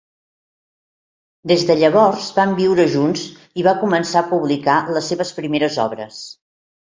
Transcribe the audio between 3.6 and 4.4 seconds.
i va començar a